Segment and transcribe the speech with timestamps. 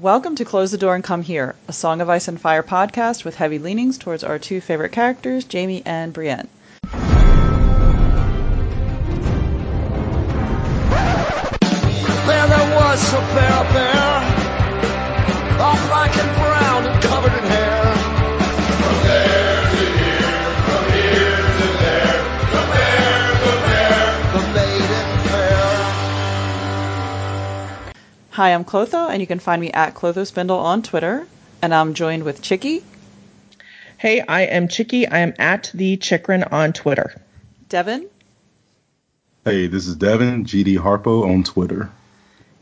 [0.00, 3.24] Welcome to Close the Door and Come Here, a Song of Ice and Fire podcast
[3.24, 6.48] with heavy leanings towards our two favorite characters, Jaime and Brienne.
[28.34, 31.24] Hi, I'm Clotho, and you can find me at Clotho Spindle on Twitter,
[31.62, 32.82] and I'm joined with Chicky,
[33.96, 35.06] Hey, I am Chicky.
[35.06, 37.14] I am at the Chikrin on Twitter.
[37.68, 38.08] Devin,
[39.44, 41.90] Hey, this is Devin, GD Harpo on Twitter.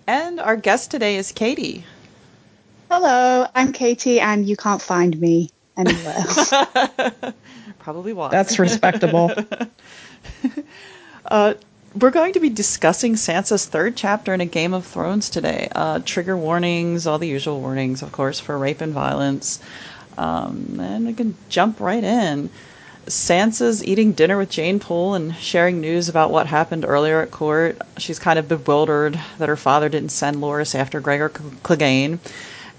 [0.07, 1.85] and our guest today is Katie.
[2.91, 6.23] Hello, I'm Katie, and you can't find me anywhere.
[7.79, 8.29] Probably why.
[8.29, 9.33] That's respectable.
[11.25, 11.55] Uh,
[11.95, 15.69] we're going to be discussing Sansa's third chapter in A Game of Thrones today.
[15.75, 19.61] Uh, trigger warnings, all the usual warnings, of course, for rape and violence.
[20.17, 22.51] Um, and we can jump right in.
[23.07, 27.81] Sansa's eating dinner with Jeyne Poole and sharing news about what happened earlier at court.
[27.99, 32.21] She's kind of bewildered that her father didn't send Loras after Gregor Clegane.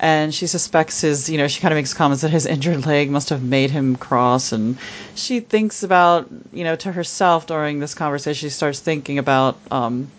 [0.04, 3.09] And she suspects his, you know, she kind of makes comments that his injured leg
[3.09, 4.52] must have made him cross.
[4.52, 4.78] And
[5.16, 10.12] she thinks about, you know, to herself during this conversation, she starts thinking about um,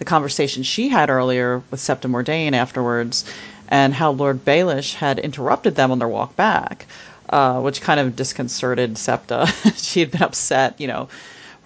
[0.00, 3.24] the conversation she had earlier with Septa Mordane afterwards
[3.68, 6.86] and how Lord Baelish had interrupted them on their walk back,
[7.28, 9.46] uh, which kind of disconcerted Septa.
[9.76, 11.08] she had been upset, you know,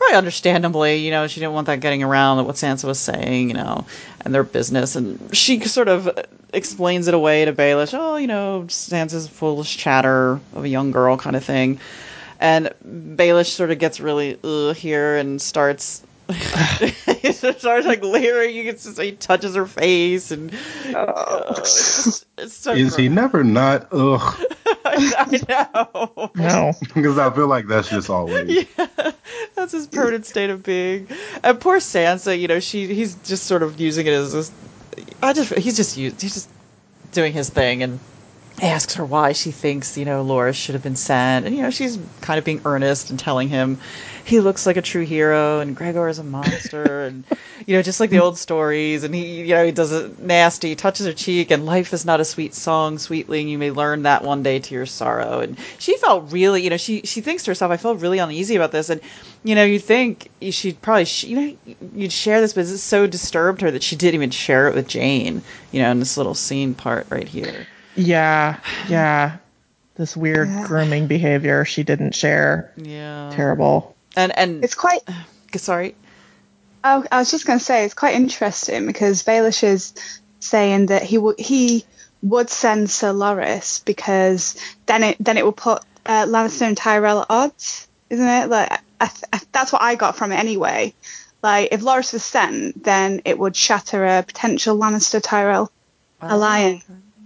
[0.03, 3.55] probably understandably, you know, she didn't want that getting around what Sansa was saying, you
[3.55, 3.87] know,
[4.25, 4.97] and their business.
[4.97, 6.11] And she sort of
[6.53, 11.17] explains it away to Baelish, oh, you know, Sansa's foolish chatter of a young girl
[11.17, 11.79] kind of thing.
[12.41, 12.71] And
[13.17, 14.39] Baelish sort of gets really
[14.75, 16.03] here and starts.
[17.21, 18.55] he starts like leering.
[18.55, 20.53] You can see he touches her face, and
[20.95, 23.89] uh, it's, it's so Is he never not?
[23.93, 24.47] Ugh.
[24.85, 26.31] I know.
[26.35, 26.73] No.
[26.95, 28.51] Because I feel like that's just always.
[28.51, 29.13] Yeah,
[29.55, 31.09] that's his permanent state of being.
[31.43, 34.53] And poor Sansa, you know, she he's just sort of using it as this.
[35.23, 36.49] I just he's just used, he's just
[37.13, 37.99] doing his thing and
[38.61, 41.71] asks her why she thinks you know Loras should have been sent, and you know
[41.71, 43.79] she's kind of being earnest and telling him
[44.25, 47.25] he looks like a true hero and Gregor is a monster and
[47.67, 49.05] you know just like the old stories.
[49.05, 52.21] And he you know he does it nasty touches her cheek and life is not
[52.21, 53.49] a sweet song sweetling.
[53.49, 55.41] You may learn that one day to your sorrow.
[55.41, 58.57] And she felt really you know she she thinks to herself I felt really uneasy
[58.57, 58.91] about this.
[58.91, 59.01] And
[59.45, 61.57] you know you think she'd probably you know
[61.95, 64.89] you'd share this but it so disturbed her that she didn't even share it with
[64.89, 65.43] Jeyne
[65.73, 68.59] you know in this little scene part right here Yeah.
[68.89, 69.37] Yeah.
[69.97, 70.67] This weird Yeah.
[70.67, 72.73] grooming behavior she didn't share.
[72.77, 73.95] yeah Terrible.
[74.17, 75.01] and and it's quite.
[75.57, 75.95] sorry
[76.85, 79.95] Oh, I was just going to say it's quite interesting because Baelish is
[80.41, 81.85] saying that he would he
[82.23, 87.21] would send Sir Loras because then it then it will put uh, Lannister and Tyrell
[87.21, 88.49] at odds, isn't it?
[88.49, 90.93] Like I, I, that's what I got from it anyway.
[91.41, 95.71] Like if Loras was sent, then it would shatter a potential Lannister Tyrell
[96.21, 96.83] alliance.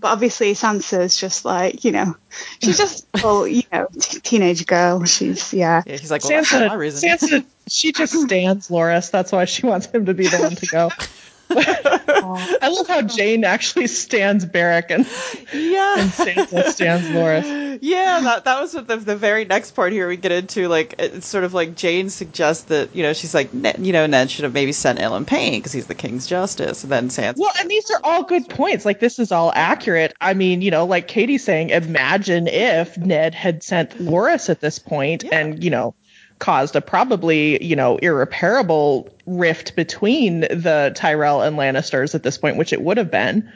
[0.06, 2.14] But obviously Sansa's just like you know,
[2.62, 5.04] she's just well you know t- teenage girl.
[5.04, 5.82] She's yeah.
[5.84, 9.10] yeah he's like well, that's not Sansa, my reason Sansa, she just stands Loras.
[9.10, 10.90] That's why she wants him to be the one to go.
[11.50, 13.02] I love how oh.
[13.02, 15.06] Jeyne actually stands Beric and,
[15.54, 17.78] yeah and Sansa stands Loras.
[17.82, 20.68] yeah, that that was the, the very next part here we get into.
[20.68, 24.06] Like it's sort of like Jeyne suggests that you know she's like Ned, you know
[24.06, 27.36] Ned should have maybe sent Ilyn Payne because he's the king's justice, and then Sansa.
[27.36, 28.84] Well, and these are all good points.
[28.84, 30.12] Like this is all accurate.
[30.20, 34.78] I mean, you know, like Katie's saying, imagine if Ned had sent Loras at this
[34.78, 35.38] point Yeah.
[35.38, 35.94] and, you know,
[36.38, 42.56] caused a probably, you know, irreparable rift between the Tyrell and Lannisters at this point,
[42.56, 43.50] which it would have been.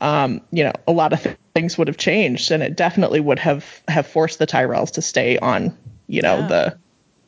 [0.00, 3.38] Um, you know, a lot of th- things would have changed and it definitely would
[3.38, 5.76] have have forced the Tyrells to stay on,
[6.06, 6.46] you know, Yeah.
[6.48, 6.78] the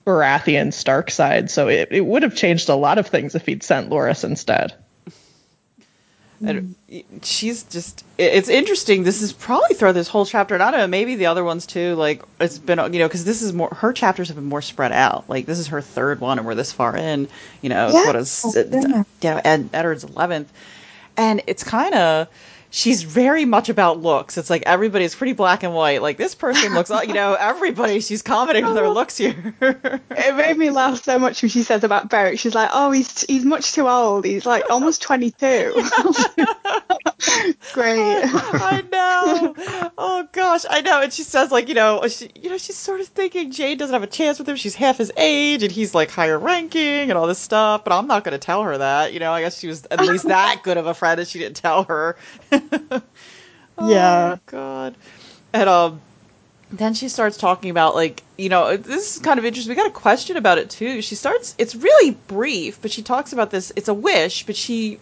[0.05, 1.51] Baratheon Stark side.
[1.51, 4.75] So it, it would have changed a lot of things if he'd sent Loras instead.
[6.41, 7.19] And mm-hmm.
[7.23, 10.87] she's just it's interesting this is probably throughout this whole chapter and i don't know
[10.87, 13.93] maybe the other ones too like it's been you know because this is more her
[13.93, 16.73] chapters have been more spread out like this is her third one and we're this
[16.73, 17.29] far in
[17.61, 18.07] you know Yeah.
[18.07, 19.03] what is Oh, yeah.
[19.21, 20.47] you know Ed, Eddard's 11th
[21.17, 22.29] and it's kind of
[22.71, 26.75] she's very much about looks it's like everybody's pretty black and white like this person
[26.75, 28.93] looks you know everybody she's commenting on their oh.
[28.93, 32.39] looks here It made me laugh so much when she says about Beric.
[32.39, 34.25] She's like, "Oh, he's he's much too old.
[34.25, 35.73] He's like almost 22."
[37.73, 38.23] Great.
[38.25, 39.55] I know.
[39.97, 41.03] Oh gosh, I know.
[41.03, 43.93] And she says like, you know, she, you know, she's sort of thinking Jeyne doesn't
[43.93, 44.57] have a chance with him.
[44.57, 47.85] She's half his age, and he's like higher ranking and all this stuff.
[47.85, 49.13] But I'm not going to tell her that.
[49.13, 51.39] You know, I guess she was at least that good of a friend that she
[51.39, 52.17] didn't tell her.
[53.81, 54.37] Yeah.
[54.37, 54.97] Oh, God.
[55.53, 56.01] And um,
[56.71, 59.71] then she starts talking about like you know this is kind of interesting.
[59.71, 61.01] We got a question about it too.
[61.03, 61.55] She starts.
[61.59, 63.73] It's really brief, but she talks about this.
[63.77, 64.99] It's a wish, but she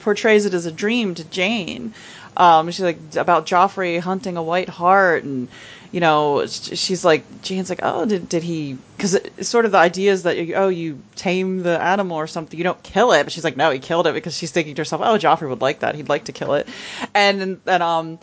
[0.00, 1.94] portrays it as a dream to Jeyne.
[2.36, 5.48] Um, she's like about Joffrey hunting a white hart, and
[5.94, 8.76] you know, she's like Jeyne's like, oh, did did he?
[8.96, 12.58] Because it's sort of the idea is that oh, you tame the animal or something,
[12.58, 13.22] you don't kill it.
[13.22, 15.60] But she's like, no, he killed it because she's thinking to herself, oh, Joffrey would
[15.60, 15.94] like that.
[15.94, 16.66] He'd like to kill it,
[17.14, 18.18] and then um.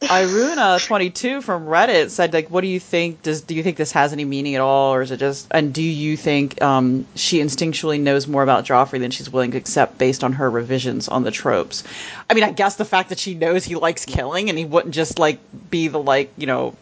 [0.00, 3.20] Iruna22 from Reddit said, like, what do you think?
[3.22, 5.48] Does do you think this has any meaning at all, or is it just?
[5.50, 9.58] And do you think um, she instinctually knows more about Joffrey than she's willing to
[9.58, 11.82] accept based on her revisions on the tropes?
[12.30, 14.94] I mean, I guess the fact that she knows he likes killing and he wouldn't
[14.94, 16.76] just like be the like you know,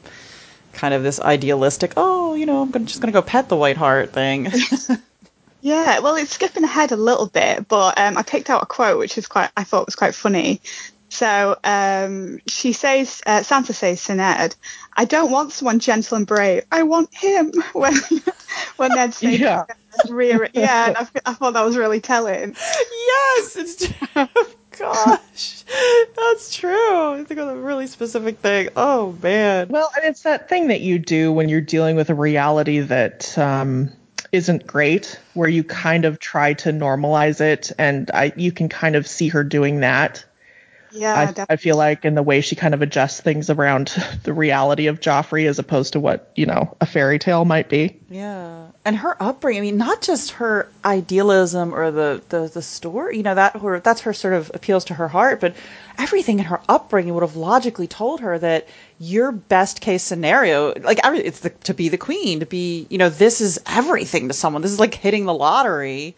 [0.76, 1.94] kind of this idealistic.
[1.96, 4.52] Oh, you know, I'm gonna, just gonna go pet the White Hart thing.
[5.62, 8.98] Yeah, well, it's skipping ahead a little bit, but um, I picked out a quote
[9.00, 10.60] which is quite, I thought was quite funny.
[11.08, 14.54] So um, she says, uh, Sansa says to Ned,
[14.96, 16.64] "I don't want someone gentle and brave.
[16.70, 17.94] I want him." When
[18.76, 19.64] when Ned says, Yeah.
[20.52, 22.54] yeah, and I, I thought that was really telling.
[22.54, 24.28] yes, it's true.
[24.78, 25.64] Gosh,
[26.16, 27.12] that's true.
[27.12, 28.68] I think of a really specific thing.
[28.76, 29.68] Oh man.
[29.68, 33.36] Well, and it's that thing that you do when you're dealing with a reality that
[33.38, 33.92] um,
[34.32, 38.96] isn't great, where you kind of try to normalize it, and I you can kind
[38.96, 40.24] of see her doing that.
[40.96, 41.46] Yeah, I.
[41.50, 43.88] I feel like in the way she kind of adjusts things around
[44.24, 47.98] the reality of Joffrey as opposed to what you know a fairy tale might be.
[48.10, 49.60] Yeah, and her upbringing.
[49.60, 53.16] I mean, not just her idealism or the the, the story.
[53.18, 55.54] You know that her that's her sort of appeals to her heart, but
[55.98, 61.00] everything in her upbringing would have logically told her that your best case scenario, like
[61.04, 64.62] it's the, to be the queen, to be you know this is everything to someone.
[64.62, 66.16] This is like hitting the lottery.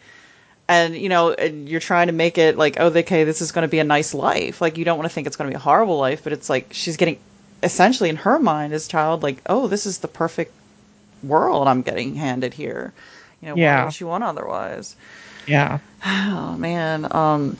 [0.69, 3.63] And you know, and you're trying to make it like, oh, okay, this is going
[3.63, 4.61] to be a nice life.
[4.61, 6.47] Like, you don't want to think it's going to be a horrible life, but it's
[6.47, 7.17] like she's getting,
[7.63, 10.53] essentially, in her mind, as child, like, oh, this is the perfect
[11.23, 12.93] world I'm getting handed here.
[13.41, 13.79] You know, Yeah.
[13.79, 14.95] why would you want otherwise?
[15.47, 15.79] Yeah.
[16.05, 17.07] Oh man.
[17.11, 17.57] Um,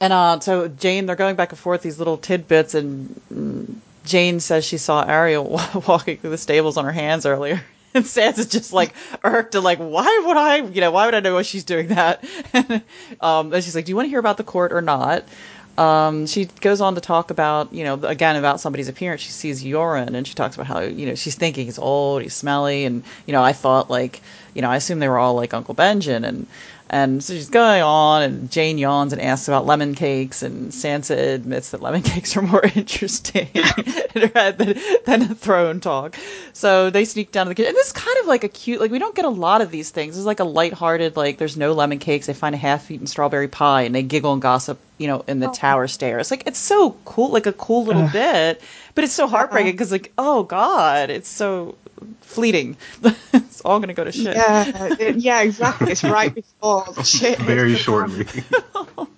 [0.00, 3.74] and uh, so Jeyne, they're going back and forth these little tidbits, and mm,
[4.06, 5.42] Jeyne says she saw Arya
[5.86, 7.60] walking through the stables on her hands earlier.
[7.94, 8.94] And Sansa's just like
[9.24, 11.88] irked and like, why would I, you know, why would I know why she's doing
[11.88, 12.22] that?
[13.20, 15.24] um, and she's like, do you want to hear about the court or not?
[15.76, 19.22] Um, she goes on to talk about, you know, again about somebody's appearance.
[19.22, 22.34] She sees Yoren, and she talks about how, you know, she's thinking he's old, he's
[22.34, 24.20] smelly, and you know, I thought like,
[24.54, 26.46] you know, I assume they were all like Uncle Benjamin, and
[26.92, 31.34] and so she's going on, and Jeyne yawns and asks about lemon cakes, and Sansa
[31.34, 33.62] admits that lemon cakes are more interesting in
[34.22, 34.76] her head than,
[35.06, 36.16] than a throne talk.
[36.52, 38.80] So they sneak down to the kitchen, and this is kind of like a cute,
[38.80, 40.16] like we don't get a lot of these things.
[40.16, 42.26] It's like a lighthearted, like there's no lemon cakes.
[42.26, 45.48] They find a half-eaten strawberry pie, and they giggle and gossip, you know, in the
[45.48, 45.52] oh.
[45.52, 46.32] tower stairs.
[46.32, 48.60] Like it's so cool, like a cool little bit,
[48.96, 49.72] but it's so heartbreaking uh-huh.
[49.74, 51.76] because like, oh god, it's so
[52.22, 52.76] fleeting.
[53.32, 54.36] it's all gonna go to shit.
[54.36, 55.92] Yeah, it- yeah, exactly.
[55.92, 57.38] It's right before shit.
[57.38, 58.26] Very shortly.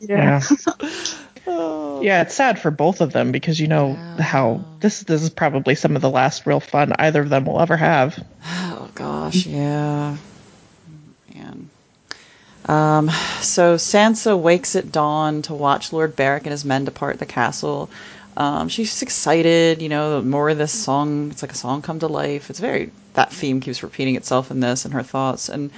[0.00, 0.40] Yeah.
[1.46, 2.00] Oh.
[2.02, 5.75] Yeah, it's sad for both of them because you know how this this is probably
[5.76, 8.19] some of the last real fun either of them will ever have.
[8.44, 10.17] Oh gosh, yeah.
[11.34, 11.70] Man.
[12.67, 17.26] Um, so Sansa wakes at dawn to watch Lord Beric and his men depart the
[17.26, 17.88] castle.
[18.37, 21.31] Um, she's excited, you know, more of this song.
[21.31, 22.51] It's like a song come to life.
[22.51, 25.48] It's very that theme keeps repeating itself in this and her thoughts.
[25.48, 25.70] And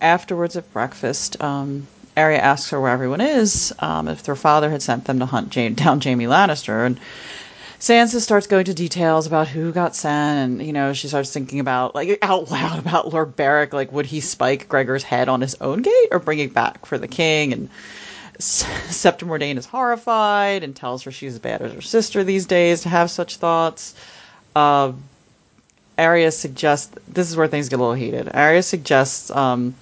[0.00, 4.82] afterwards at breakfast, um, Arya asks her where everyone is, um, if their father had
[4.82, 7.00] sent them to hunt Ja- down Jaime Lannister, and
[7.80, 11.60] Sansa starts going to details about who got sent, and you know she starts thinking
[11.60, 15.56] about like out loud about Lord Beric, like would he spike Gregor's head on his
[15.60, 17.52] own gate or bring it back for the king?
[17.52, 17.68] And
[18.36, 22.46] S- Septa Mordane is horrified and tells her she's as bad as her sister these
[22.46, 23.94] days to have such thoughts.
[24.54, 24.92] Uh,
[25.98, 28.28] Arya suggests this is where things get a little heated.
[28.34, 29.74] Arya suggests um,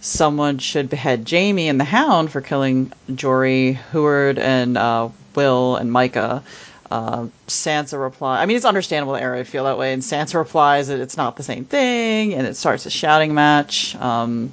[0.00, 5.90] someone should behead Jaime and the Hound for killing Jory, Heward, and uh, Wyl and
[5.90, 6.42] Mycah.
[6.90, 8.42] Uh, Sansa replies.
[8.42, 11.36] I mean, it's understandable that Arya feel that way, and Sansa replies that it's not
[11.36, 13.94] the same thing, and it starts a shouting match.
[13.94, 14.50] Um,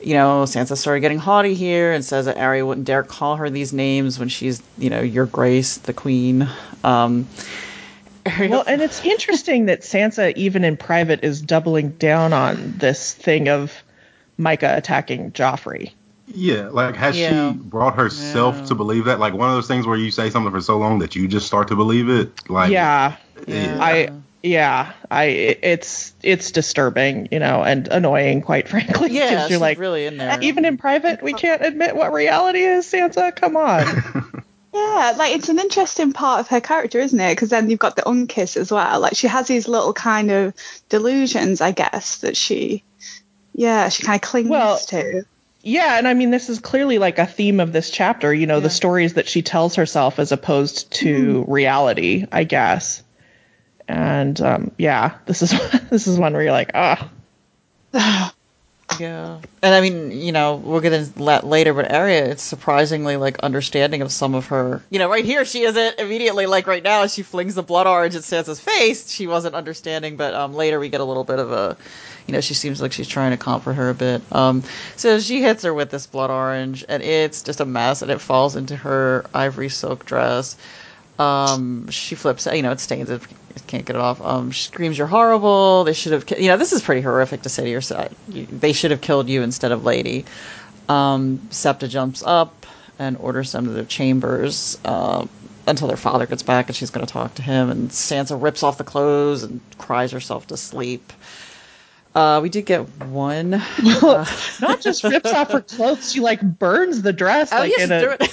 [0.00, 3.48] you know, Sansa started getting haughty here and says that Arya wouldn't dare call her
[3.50, 6.48] these names when she's, you know, Your Grace, the Queen.
[6.84, 7.26] Um,
[8.26, 13.14] Arya- Well, and it's interesting that Sansa, even in private, is doubling down on this
[13.14, 13.72] thing of
[14.38, 15.92] Mycah attacking Joffrey.
[16.28, 17.52] Yeah, like has Yeah.
[17.52, 18.64] she brought herself Yeah.
[18.66, 19.20] to believe that?
[19.20, 21.46] Like one of those things where you say something for so long that you just
[21.46, 22.30] start to believe it.
[22.48, 23.14] Like yeah,
[23.46, 23.78] yeah.
[23.80, 24.08] I
[24.46, 29.10] yeah, I it's it's disturbing, you know, and annoying, quite frankly.
[29.12, 30.38] yeah, 'cause she's you're like, really in there.
[30.42, 32.86] even in private, we can't admit what reality is.
[32.86, 33.34] Sansa.
[33.34, 34.42] come on.
[34.74, 37.32] Yeah, like it's an interesting part of her character, isn't it?
[37.32, 39.00] Because then you've got the unkiss as well.
[39.00, 40.52] Like she has these little kind of
[40.90, 42.84] delusions, I guess, that she,
[43.54, 45.24] yeah, she kind of clings Well, to.
[45.62, 48.60] Yeah, and I mean this is clearly like a theme of this chapter, you know,
[48.60, 51.50] the stories that she tells herself as opposed to mm-hmm.
[51.50, 53.02] reality, I guess.
[53.88, 55.50] And um, yeah, this is
[55.90, 57.10] this is one where you're like, ah,
[59.00, 63.16] Yeah, and I mean, you know, we'll get into that later, but Arya, it's surprisingly
[63.16, 64.82] like understanding of some of her.
[64.90, 67.06] You know, right here she isn't immediately like right now.
[67.06, 69.10] She flings the blood orange at Sansa's face.
[69.10, 71.76] She wasn't understanding, but um, later we get a little bit of a,
[72.26, 74.22] you know, she seems like she's trying to comfort her a bit.
[74.32, 74.62] Um,
[74.94, 78.20] so she hits her with this blood orange, and it's just a mess, and it
[78.20, 80.56] falls into her ivory silk dress.
[81.18, 83.22] Um, she flips, you know, it stains it,
[83.66, 84.20] can't get it off.
[84.20, 85.84] Um, she screams, "You're horrible!
[85.84, 88.12] They should have, ki-" you know, this is pretty horrific to say to yourself.
[88.28, 90.24] They should have killed you instead of Lady."
[90.88, 92.66] Um, Septa jumps up
[92.98, 95.26] and orders them to their chambers uh,
[95.66, 97.70] until their father gets back, and she's going to talk to him.
[97.70, 101.12] And Sansa rips off the clothes and cries herself to sleep.
[102.14, 103.54] Uh, we did get one.
[104.02, 104.24] uh,
[104.60, 107.92] not just rips off her clothes, she like burns the dress oh, like yes, in
[107.92, 108.32] a it.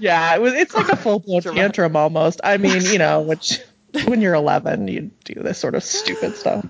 [0.00, 2.40] Yeah, it was it's like a full blown tantrum almost.
[2.44, 3.60] I mean, you know, which
[4.06, 6.66] when you're 11, you do this sort of stupid stuff.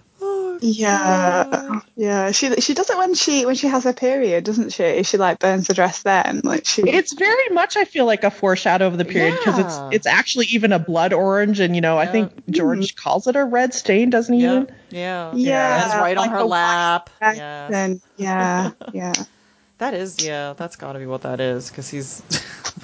[0.60, 2.30] Yeah, yeah.
[2.32, 5.04] She she does it when she when she has her period, doesn't she?
[5.04, 6.82] She like burns the dress then, like she.
[6.82, 9.86] It's very much, I feel like, a foreshadow of the period because Yeah.
[9.88, 12.12] it's it's actually even a blood orange, and you know, I Yeah.
[12.12, 13.02] think George mm-hmm.
[13.02, 14.42] calls it a red stain, doesn't he?
[14.42, 14.74] Yeah, Even?
[14.90, 17.10] yeah, Yeah, It's right on like her a white lap.
[17.20, 19.12] dress Yeah, and yeah, yeah.
[19.78, 20.24] that is.
[20.24, 22.20] Yeah, that's got to be what that is because he's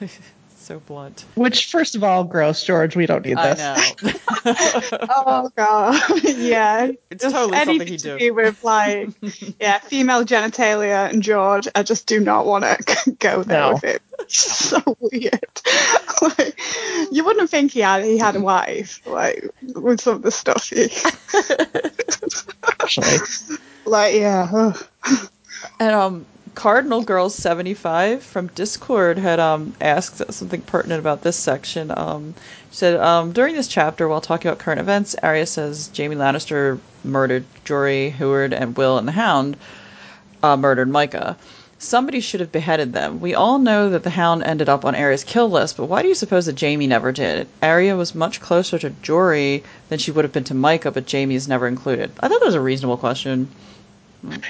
[0.56, 1.24] so blunt.
[1.34, 2.96] Which, first of all, gross, George.
[2.96, 4.02] We don't need I this.
[4.02, 4.12] know.
[5.08, 6.90] Oh god, yeah.
[7.10, 8.18] It's Just totally something anything he'd to do.
[8.18, 9.10] do with like,
[9.60, 11.66] yeah, female genitalia and George.
[11.74, 13.72] I just do not want to go there No.
[13.74, 14.02] with it.
[14.20, 15.60] It's so weird.
[16.22, 16.58] like,
[17.12, 20.68] you wouldn't think he had he had a wife, like with some of the stuff
[20.68, 20.88] he,
[22.82, 23.18] Actually,
[23.84, 24.72] like, yeah.
[25.80, 31.36] And um, Cardinal Girls seventy five from Discord had um asked something pertinent about this
[31.36, 31.92] section.
[31.94, 32.34] Um,
[32.70, 36.80] she said um during this chapter, while talking about current events, Arya says Jaime Lannister
[37.04, 39.58] murdered Jory, Heward, and Wyl and the Hound.
[40.42, 41.36] Uh, murdered Mycah.
[41.78, 43.20] Somebody should have beheaded them.
[43.20, 46.08] We all know that the Hound ended up on Arya's kill list, but why do
[46.08, 47.48] you suppose that Jaime never did?
[47.62, 51.34] Arya was much closer to Jory than she would have been to Mycah, but Jaime
[51.34, 52.10] is never included.
[52.18, 53.48] I thought that was a reasonable question.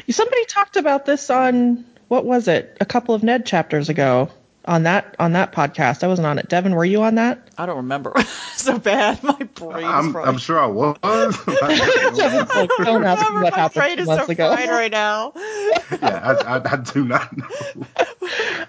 [0.09, 2.77] somebody talked about this on what was it?
[2.81, 4.31] A couple of Ned chapters ago
[4.67, 6.03] on that on that podcast.
[6.03, 6.49] I wasn't on it.
[6.49, 7.49] Devin, were you on that?
[7.57, 8.15] I don't remember.
[8.57, 9.23] so bad.
[9.23, 10.29] My brain I'm, fried.
[10.29, 10.97] I'm sure I was.
[11.47, 14.55] Devin's like, don't ask me what my happened brain is months so ago.
[14.55, 15.33] fried right now.
[15.37, 17.47] yeah, I, I, I do not know.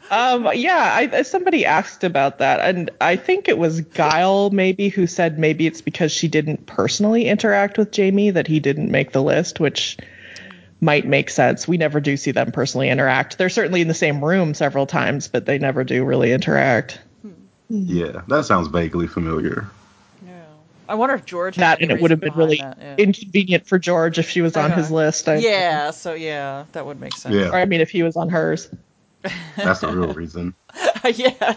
[0.09, 5.07] Um, yeah, I, somebody asked about that, and I think it was Guile maybe who
[5.07, 9.21] said maybe it's because she didn't personally interact with Jaime that he didn't make the
[9.21, 9.97] list, which
[10.81, 11.67] might make sense.
[11.67, 13.37] We never do see them personally interact.
[13.37, 16.99] They're certainly in the same room several times, but they never do really interact.
[17.69, 19.67] Yeah, that sounds vaguely familiar.
[20.25, 20.31] Yeah.
[20.87, 21.55] I wonder if George.
[21.55, 22.95] had That and it would have been really that, yeah.
[22.97, 24.95] inconvenient for George if she was on his Uh-huh.
[24.95, 25.27] list.
[25.27, 25.91] I, yeah.
[25.91, 27.35] So yeah, that would make sense.
[27.35, 27.49] Yeah.
[27.49, 28.69] Or I mean, if he was on hers.
[29.57, 30.53] That's the real reason.
[31.15, 31.55] yeah.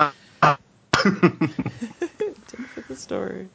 [1.02, 3.48] Didn't fit the story.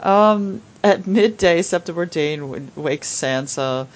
[0.00, 3.86] Um, at midday, Septa Dane wakes Sansa.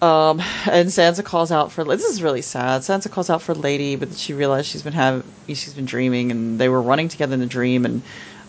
[0.00, 0.40] Um,
[0.70, 2.82] and Sansa calls out for this is really sad.
[2.82, 6.58] Sansa calls out for Lady, but she realized she's been having she's been dreaming, and
[6.58, 8.02] they were running together in the dream, and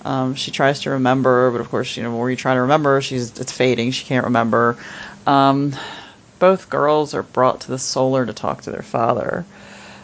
[0.06, 3.02] um, she tries to remember, but of course, you know, more you try to remember,
[3.02, 3.92] she's it's fading.
[3.92, 4.78] She can't remember.
[5.26, 5.76] Um,
[6.38, 9.44] both girls are brought to the Solar to talk to their father.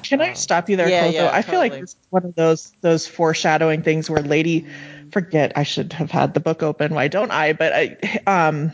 [0.04, 1.14] Can I stop you there, yeah, Clotho?
[1.14, 1.82] yeah, I feel like totally.
[1.82, 4.66] this is one of those those foreshadowing things where Lady,
[5.12, 6.94] forget I should have had the book open.
[6.94, 7.54] Why don't I?
[7.54, 7.98] But I,
[8.28, 8.72] um,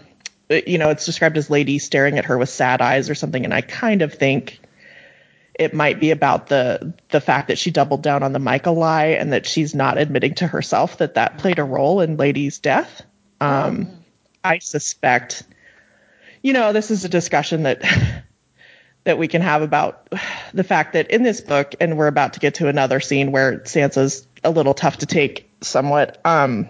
[0.51, 3.53] you know, it's described as Lady staring at her with sad eyes or something, and
[3.53, 4.59] I kind of think
[5.53, 9.07] it might be about the the fact that she doubled down on the Mycah lie
[9.07, 13.03] and that she's not admitting to herself that that played a role in Lady's death.
[13.39, 14.03] Um,
[14.43, 15.43] I suspect,
[16.41, 17.83] you know, this is a discussion that
[19.03, 20.09] that we can have about
[20.53, 23.59] the fact that in this book, and we're about to get to another scene where
[23.59, 26.19] Sansa's a little tough to take somewhat.
[26.25, 26.69] Um,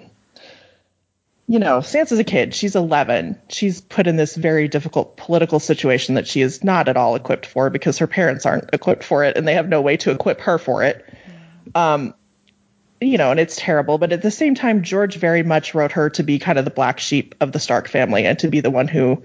[1.52, 2.56] you know, Sansa's a kid.
[2.56, 3.38] She's 11.
[3.50, 7.46] She's put in this very difficult political situation that she is not at all equipped
[7.46, 10.40] for because her parents aren't equipped for it and they have no way to equip
[10.40, 11.06] her for it.
[11.76, 12.14] Um,
[13.02, 13.98] you know, and it's terrible.
[13.98, 16.72] But at the same time, George very much wrote her to be kind of the
[16.72, 19.22] black sheep of the Stark family and to be the one who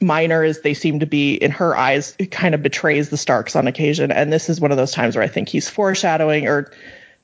[0.00, 3.66] minor as they seem to be in her eyes, kind of betrays the Starks on
[3.66, 4.12] occasion.
[4.12, 6.70] And this is one of those times where I think he's foreshadowing or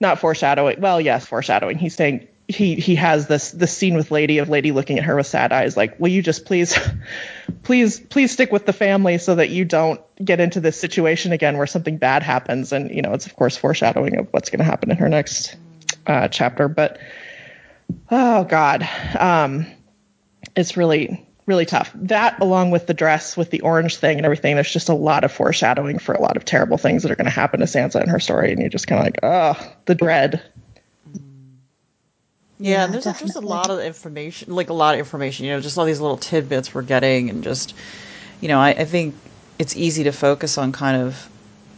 [0.00, 0.80] not foreshadowing.
[0.80, 1.78] Well, yes, foreshadowing.
[1.78, 5.16] He's saying he he has this this scene with Lady of Lady looking at her
[5.16, 6.78] with sad eyes, like, will you just please,
[7.62, 11.56] please, please stick with the family so that you don't get into this situation again
[11.56, 12.72] where something bad happens.
[12.72, 15.56] And you know, it's of course foreshadowing of what's going to happen in her next
[16.06, 16.68] uh, chapter.
[16.68, 16.98] But
[18.10, 19.66] oh god, um,
[20.56, 21.90] it's really really tough.
[21.94, 25.24] That along with the dress with the orange thing and everything, there's just a lot
[25.24, 28.02] of foreshadowing for a lot of terrible things that are going to happen to Sansa
[28.02, 30.42] in her story, and you're just kind of like, oh, the dread.
[32.64, 35.60] Yeah, Yeah, there's, there's a lot of information, like a lot of information, you know,
[35.60, 37.74] just all these little tidbits we're getting, and just,
[38.40, 39.16] you know, I, I think
[39.58, 41.30] it's easy to focus on kind of,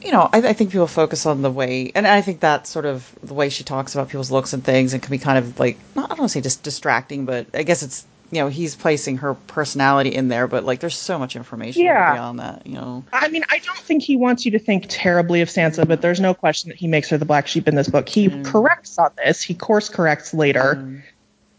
[0.03, 2.87] you know, I, I think people focus on the way, and I think that sort
[2.87, 5.59] of the way she talks about people's looks and things, and can be kind of
[5.59, 8.49] like, not, I don't want to say just distracting, but I guess it's, you know,
[8.49, 12.15] he's placing her personality in there, but like there's so much information Yeah.
[12.15, 13.05] beyond that, you know.
[13.13, 16.21] I mean, I don't think he wants you to think terribly of Sansa, but there's
[16.21, 18.09] no question that he makes her the black sheep in this book.
[18.09, 18.45] He mm.
[18.45, 19.41] corrects on this.
[19.41, 21.03] He course corrects later mm.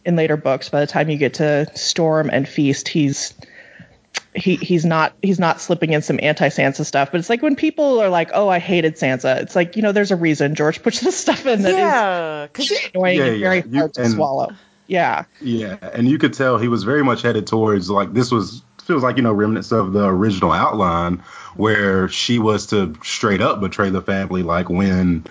[0.03, 0.67] in later books.
[0.69, 3.33] By the time you get to Storm and Feast, he's
[4.33, 7.11] he he's not he's not slipping in some anti Sansa stuff.
[7.11, 9.93] But it's like when people are like, "Oh, I hated Sansa," it's like you know,
[9.93, 13.39] there's a reason George puts this stuff in that is Yeah, because annoying Yeah, and
[13.39, 13.63] very.
[13.65, 14.49] You- hard to and- swallow.
[14.87, 15.25] Yeah.
[15.41, 19.01] Yeah, and you could tell he was very much headed towards like this was feels
[19.01, 21.17] like you know remnants of the original outline
[21.55, 25.25] where she was to straight up betray the family like when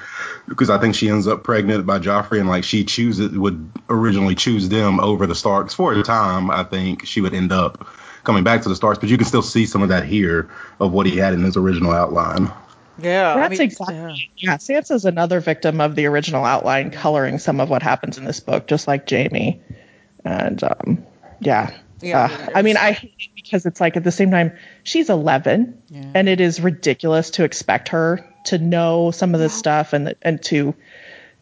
[0.49, 4.34] because I think she ends up pregnant by Joffrey and like she chooses would originally
[4.34, 7.87] choose them over the Starks for a time I think she would end up
[8.25, 10.92] coming back to the Starks but you can still see some of that here of
[10.92, 12.50] what he had in his original outline.
[12.98, 14.14] Yeah, I That's mean, exactly yeah.
[14.36, 14.56] yeah.
[14.58, 18.66] Sansa's another victim of the original outline, coloring some of what happens in this book,
[18.66, 19.60] just like Jaime.
[20.24, 21.04] And um,
[21.40, 21.70] yeah,
[22.00, 24.52] Yeah, Uh, I mean, I hate it because it's like at the same time
[24.84, 26.04] she's 11, Yeah.
[26.14, 30.42] and it is ridiculous to expect her to know some of this stuff and and
[30.44, 30.74] to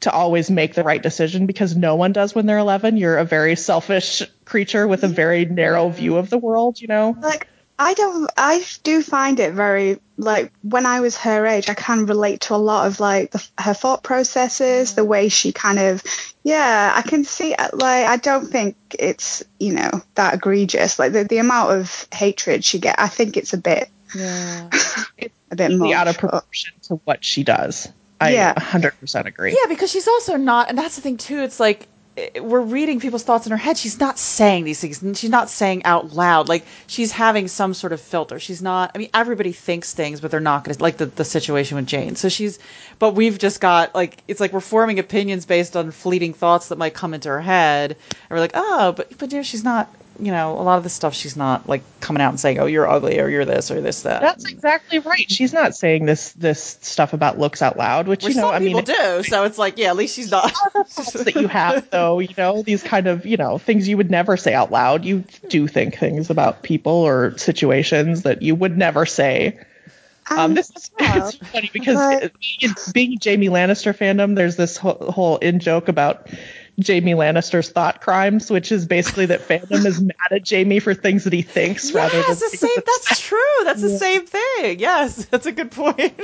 [0.01, 2.97] to always make the right decision because no one does when they're 11.
[2.97, 7.17] You're a very selfish creature with a very narrow view of the world, you know.
[7.21, 7.47] like
[7.83, 12.07] I don't I do find it very like when I was her age I can
[12.07, 16.03] relate to a lot of like the, her thought processes the way she kind of
[16.45, 21.13] yeah I can see uh, like I don't think it's you know that egregious like
[21.13, 24.69] the, the amount of hatred she get I think it's a bit yeah.
[25.51, 27.89] a bit Completely much out of but- proportion to what she does.
[28.21, 28.55] I Yeah.
[28.55, 29.51] 100% agree.
[29.51, 31.41] Yeah, because she's also not, and that's the thing too.
[31.41, 33.79] It's like Eh, we're reading people's thoughts in her head.
[33.79, 35.03] She's not saying these things.
[35.03, 36.49] and She's not saying out loud.
[36.49, 38.39] Like she's having some sort of filter.
[38.39, 38.91] She's not.
[38.95, 41.87] I mean, everybody thinks things, but they're not going to like the the situation with
[41.87, 42.17] Jeyne.
[42.17, 42.59] So she's,
[42.99, 46.77] but we've just got like it's like we're forming opinions based on fleeting thoughts that
[46.79, 49.93] might come into her head, and we're like, oh, but but dear, she's not.
[50.25, 52.67] You know, a lot of the stuff she's not like coming out and saying, "Oh,
[52.67, 55.29] you're ugly," or "You're this," or "this that." That's exactly right.
[55.29, 58.55] She's not saying this this stuff about looks out loud, which Which you know, some
[58.55, 59.23] I mean, people do.
[59.25, 60.53] So it's like, yeah, at least she's not.
[61.15, 64.37] that you have though, you know, these kind of, you know, things you would never
[64.37, 65.05] say out loud.
[65.05, 69.59] You do think things about people or situations that you would never say.
[70.31, 74.55] Um, And this is as it's funny because but- being, being Jaime Lannister fandom, there's
[74.55, 76.29] this whole, whole in joke about
[76.85, 81.25] Jaime Lannister's thought crimes, which is basically that fandom is mad at Jaime for things
[81.25, 82.71] that he thinks rather than Yes, the same.
[82.77, 83.39] that- That's true.
[83.65, 84.79] That's the same thing.
[84.79, 86.19] Yes, that's a good point.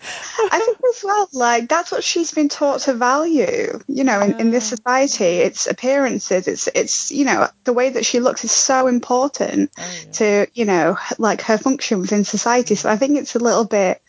[0.00, 3.80] I think as well, like that's what she's been taught to value.
[3.88, 6.46] You know, in, in this society, it's appearances.
[6.46, 10.64] It's it's you know the way that she looks is so important oh, to you
[10.66, 12.76] know like her function within society.
[12.76, 14.00] So I think it's a little bit,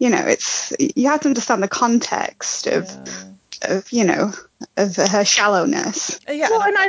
[0.00, 2.90] you know, it's you have to understand the context of
[3.62, 4.32] of you know
[4.76, 6.20] of her shallowness.
[6.28, 6.88] Yeah, Well, and I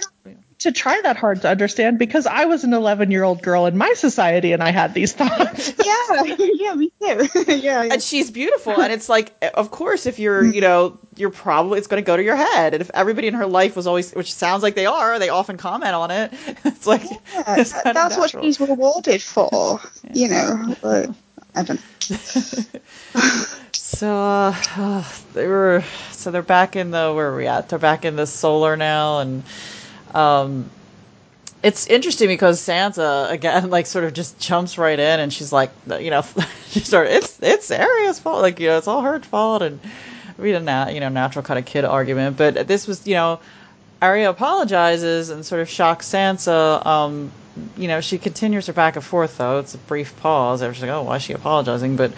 [0.59, 3.77] to try that hard to understand because I was an 11 year old girl in
[3.77, 5.73] my society and I had these thoughts.
[5.87, 7.29] Yeah, yeah, me too.
[7.47, 7.89] yeah, yeah.
[7.91, 10.53] and she's beautiful, and it's like, eh, of course, if you're, mm-hmm.
[10.53, 13.33] you know, you're probably it's going to go to your head, and if everybody in
[13.35, 16.33] her life was always, which sounds like they are, they often comment on it.
[16.65, 19.79] It's like Yeah, it's that- kind of that's what she's rewarded for.
[20.13, 21.09] You know, like,
[21.57, 21.81] I don't.
[23.97, 27.69] So uh, they were so they're back in the where are we at?
[27.69, 29.43] They're back in the solar now, and
[30.13, 30.69] um,
[31.63, 35.71] it's interesting because Sansa again like sort of just jumps right in, and she's like,
[35.99, 36.21] you know,
[36.69, 39.79] she started it's it's Arya's fault, like you know it's all her fault, and
[40.37, 43.15] we had a nat, you know natural kind of kid argument, but this was you
[43.15, 43.39] know
[44.01, 46.85] Arya apologizes and sort of shocks Sansa.
[46.85, 47.31] Um,
[47.75, 49.59] you know, she continues her back and forth though.
[49.59, 50.61] It's a brief pause.
[50.61, 52.11] She's like, "Oh, why is she apologizing?" But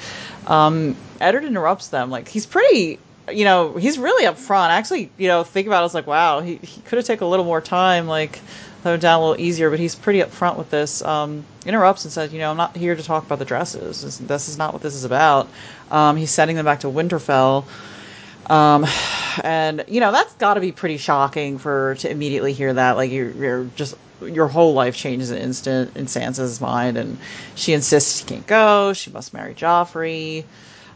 [0.47, 2.09] um, Eddard interrupts them.
[2.09, 2.99] Like he's pretty,
[3.31, 4.69] you know, he's really upfront.
[4.69, 5.85] Actually, you know, think about it.
[5.85, 8.07] It's like, wow, he he could have taken a little more time.
[8.07, 8.39] Like,
[8.81, 11.01] slow down a little easier, but he's pretty upfront with this.
[11.01, 14.01] Um, interrupts and says, you know, I'm not here to talk about the dresses.
[14.01, 15.47] This, this is not what this is about.
[15.91, 17.65] Um, he's sending them back to Winterfell.
[18.49, 18.85] Um,
[19.43, 22.97] and you know that's got to be pretty shocking for to immediately hear that.
[22.97, 27.17] Like you're, you're just your whole life changes in an instant in Sansa's mind, and
[27.55, 28.93] she insists she can't go.
[28.93, 30.45] She must marry Joffrey.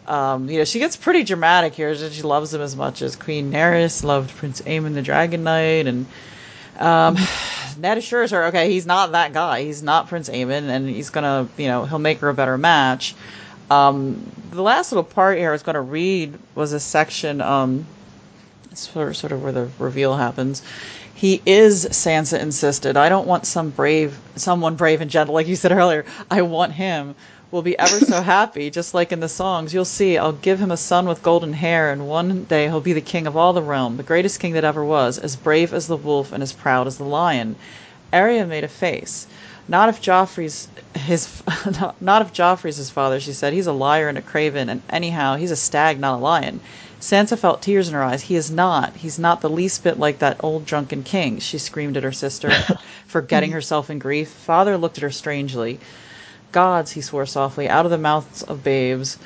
[0.08, 1.96] Um, you know, she gets pretty dramatic here.
[1.96, 6.06] She loves him as much as Queen Naerys loved Prince Aemon the Dragon Knight, and
[6.78, 7.18] um,
[7.78, 9.64] Ned assures her, okay, he's not that guy.
[9.64, 13.16] He's not Prince Aemon, and he's gonna, you know, he'll make her a better match.
[13.70, 17.86] Um, the last little part here I was going to read was a section, um,
[18.74, 20.62] sort sort of where the reveal happens.
[21.16, 22.98] He is Sansa insisted.
[22.98, 26.06] I don't want some brave, someone brave and gentle, like you said earlier.
[26.30, 27.16] I want him.
[27.50, 29.74] Will be ever so happy, just like in the songs.
[29.74, 30.18] You'll see.
[30.18, 33.28] I'll give him a son with golden hair, and one day he'll be the king
[33.28, 36.32] of all the realm, the greatest king that ever was, as brave as the wolf
[36.32, 37.56] and as proud as the lion.
[38.12, 39.28] Arya made a face.
[39.68, 41.42] Not if Joffrey's his
[42.02, 43.54] not if Joffrey's his father, she said.
[43.54, 46.60] He's a liar and a craven, and anyhow, he's a stag, not a lion.
[47.00, 48.24] Sansa felt tears in her eyes.
[48.24, 48.96] He is not.
[48.96, 52.52] He's not the least bit like that old drunken king, she screamed at her sister,
[53.08, 54.30] forgetting herself in grief.
[54.30, 55.80] Father looked at her strangely.
[56.52, 59.18] Gods, he swore softly, out of the mouths of babes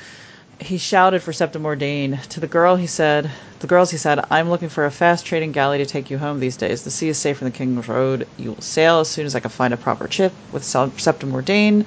[0.60, 2.20] he shouted for Septa Mordane.
[2.28, 5.52] To the girl, he said, the girls, he said, I'm looking for a fast trading
[5.52, 6.82] galley to take you home these days.
[6.82, 8.26] The sea is safe from the King's Road.
[8.36, 11.86] You will sail as soon as I can find a proper ship with Septa Mordane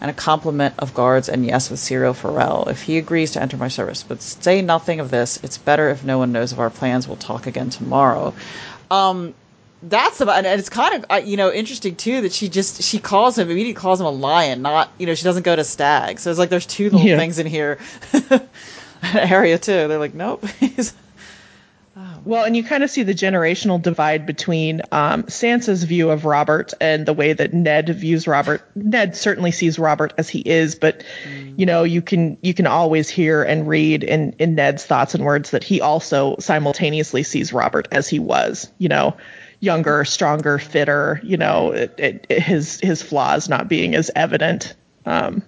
[0.00, 3.56] and a complement of guards, and yes, with Syrio Forel, if he agrees to enter
[3.56, 4.02] my service.
[4.02, 5.38] But say nothing of this.
[5.42, 7.06] It's better if no one knows of our plans.
[7.06, 8.34] We'll talk again tomorrow.
[8.90, 9.34] Um,
[9.82, 12.98] that's about and it's kind of uh, you know interesting too that she just she
[12.98, 16.18] calls him immediately calls him a lion not you know she doesn't go to stag
[16.18, 17.16] so it's like there's two little Yeah.
[17.16, 17.78] things in here
[19.14, 20.94] area too they're like nope he's
[22.24, 26.72] Well, and you kind of see the generational divide between um, Sansa's view of Robert
[26.80, 28.60] and the way that Ned views Robert.
[28.74, 31.04] Ned certainly sees Robert as he is, but
[31.56, 35.24] you know you can you can always hear and read in in Ned's thoughts and
[35.24, 38.70] words that he also simultaneously sees Robert as he was.
[38.78, 39.16] You know,
[39.60, 41.20] younger, stronger, fitter.
[41.22, 44.74] You know, it, it, it- his his flaws not being as evident.
[45.06, 45.42] Um,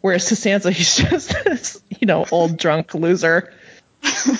[0.00, 3.52] whereas to Sansa, he's just this you know old drunk loser.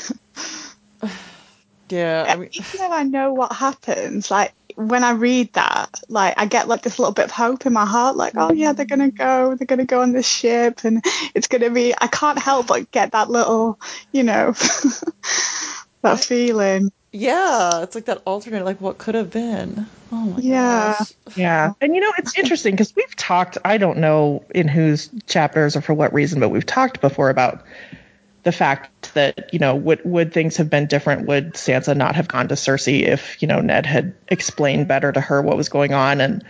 [1.88, 6.34] yeah I mean, even though I know what happens, like when I read that, like
[6.38, 8.86] I get like this little bit of hope in my heart, like, oh yeah, they're
[8.86, 11.94] gonna go, they're gonna go on this ship, and it's gonna be.
[12.00, 13.78] I can't help but get that little,
[14.10, 14.52] you know,
[16.02, 16.90] that feeling.
[17.12, 20.96] Yeah it's like that alternate like what could have been oh my Yeah.
[20.98, 21.72] gosh Yeah.
[21.80, 25.80] And you know, it's interesting because we've talked, I don't know in whose chapters or
[25.80, 27.64] for what reason, but we've talked before about
[28.42, 31.26] the fact that, you know, would would things have been different?
[31.28, 35.20] Would Sansa not have gone to Cersei if, you know, Ned had explained better to
[35.20, 36.20] her what was going on?
[36.20, 36.44] And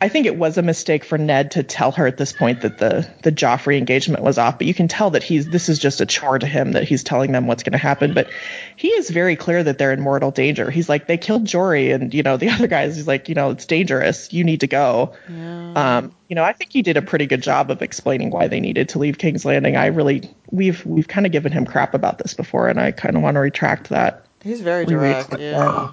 [0.00, 2.78] I think it was a mistake for Ned to tell her at this point that
[2.78, 6.00] the the Joffrey engagement was off, but you can tell that he's this is just
[6.00, 8.12] a chore to him that he's telling them what's going to happen.
[8.12, 8.28] But
[8.76, 10.70] he is very clear that they're in mortal danger.
[10.70, 12.96] He's like, they killed Jory, and you know the other guys.
[12.96, 14.32] He's like, you know, it's dangerous.
[14.32, 15.14] You need to go.
[15.28, 18.60] Um, you know, I think he did a pretty good job of explaining why they
[18.60, 19.76] needed to leave King's Landing.
[19.76, 23.16] I really, we've we've kind of given him crap about this before, and I kind
[23.16, 24.26] of want to retract that.
[24.42, 25.90] he's very direct like yeah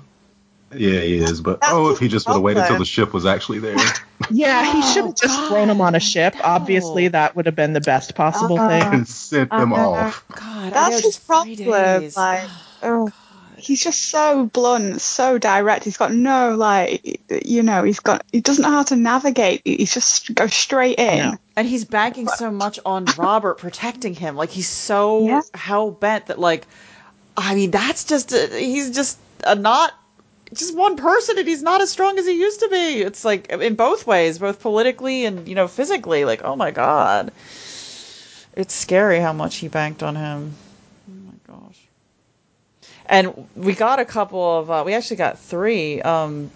[0.76, 1.42] Yeah, he is.
[1.42, 2.80] But That's oh, if he just would have waited till problem.
[2.80, 3.78] the ship was actually there.
[4.30, 6.36] Yeah, he should have just thrown him on a ship.
[6.36, 6.42] no.
[6.44, 8.94] Obviously, that would have been the best possible Uh, thing.
[8.94, 10.24] and sent them Uh, off.
[10.30, 12.12] god That's his problem.
[12.16, 12.48] Like,
[12.84, 13.10] oh,
[13.58, 15.84] he's just so blunt, so direct.
[15.84, 19.64] He's got no like, you know, he's got he doesn't know how to navigate.
[19.66, 21.18] He's just go straight in.
[21.32, 21.38] No.
[21.58, 24.36] And he's banking so much on Robert protecting him.
[24.38, 25.42] Like he's so Yeah.
[25.54, 26.68] hell bent that like
[27.36, 29.92] I mean that's just a, he's just a not
[30.54, 33.02] just one person and he's not as strong as he used to be.
[33.02, 36.26] It's like in both ways, both politically and you know physically.
[36.26, 37.32] Like oh my god,
[38.56, 40.54] it's scary how much he banked on him.
[41.10, 41.80] Oh my gosh.
[43.06, 46.52] And we got a couple of uh, we actually got three um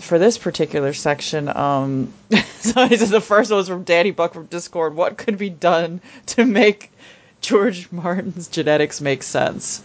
[0.00, 2.12] for this particular section, um,
[2.58, 4.94] so the first one was from Danny Buck from Discord.
[4.94, 6.90] What could be done to make
[7.40, 9.82] George Martin's genetics make sense?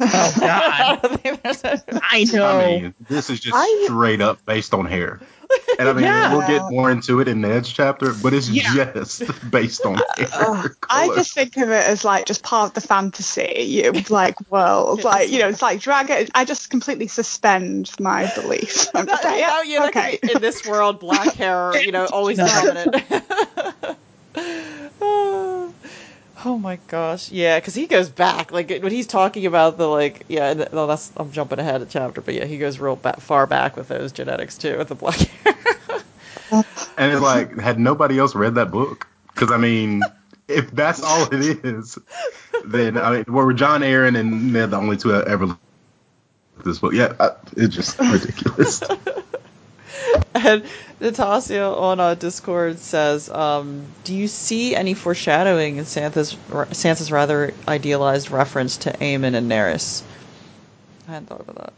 [0.00, 2.46] Oh God, I don't think there's a- I know.
[2.46, 5.20] I mean, this is just I- straight up based on hair.
[5.78, 6.32] And I mean, Yeah.
[6.34, 8.92] we'll get more into it in Ned's chapter, but it's Yeah.
[8.92, 10.76] just based on uh, hair.
[10.90, 15.04] I just think of it as like just part of the fantasy, you like world,
[15.04, 16.26] like you know, it's like dragon.
[16.34, 18.88] I just completely suspend my belief.
[18.94, 20.18] I'm just like, No, yeah, yeah, okay.
[20.22, 22.46] be- in this world, black hair, you know, always No.
[22.46, 23.96] dominant.
[26.46, 30.24] Oh my gosh, yeah, because he goes back like when he's talking about the like
[30.28, 30.52] yeah.
[30.72, 33.88] Well, that's I'm jumping ahead of chapter, but yeah, he goes real far back with
[33.88, 35.54] those genetics too with the black hair.
[36.96, 39.08] And it's like, had nobody else read that book?
[39.28, 40.02] Because I mean,
[40.46, 41.98] if that's all it is,
[42.64, 45.56] then I mean, were Jon Arryn and they're the only two that ever
[46.64, 46.92] this book?
[46.92, 48.80] Yeah, I, it's just ridiculous.
[50.34, 50.64] and
[51.00, 56.34] Natasha on uh, Discord says, um, "Do you see any foreshadowing in Sansa's
[56.72, 60.02] Sansa's rather idealized reference to Aemon and Naerys?"
[61.08, 61.72] I hadn't thought about that.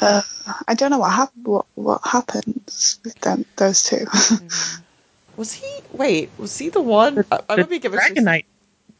[0.00, 0.22] Uh,
[0.66, 4.06] I don't know what hap- what what happens with them those two.
[5.36, 5.66] Was he?
[5.92, 7.24] Wait, was he the one?
[7.30, 8.44] I, I the would be giving Dragon Knight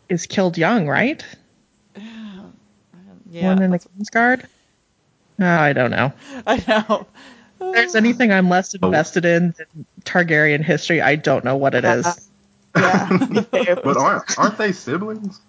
[0.09, 1.23] is killed young, right?
[3.33, 4.47] Yeah, One in the that's- Kingsguard.
[5.39, 6.13] No, I don't know.
[6.47, 7.07] I know.
[7.61, 11.85] If there's anything I'm less invested in than Targaryen history, I don't know what it
[11.85, 12.31] is.
[12.75, 13.09] yeah,
[13.53, 15.41] but aren't aren't they siblings?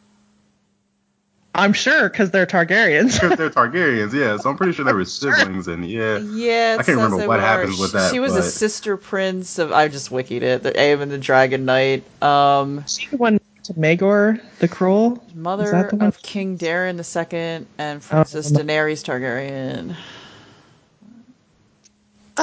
[1.54, 3.20] I'm sure because they're Targaryens.
[3.20, 4.38] Because they're Targaryens, yeah.
[4.38, 6.18] So I'm pretty sure they were siblings, and yeah.
[6.20, 7.40] Yeah, I can't remember what were.
[7.40, 9.72] happens with that, She was a sister prince of.
[9.72, 10.64] I just wikied it.
[10.64, 12.04] The Aemon the Dragon Knight.
[12.24, 15.22] Um, Is she the one to Maegor the Cruel?
[15.28, 16.08] Is mother that the one?
[16.08, 18.62] of King Daeron II and Princess no.
[18.62, 19.96] Daenerys Targaryen.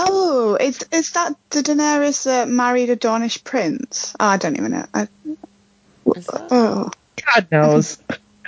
[0.00, 4.14] Oh, is is that the Daenerys that married a Dornish prince?
[4.20, 4.86] Oh, I don't even know.
[4.94, 5.08] I,
[6.14, 6.90] that- oh,
[7.26, 7.98] God knows.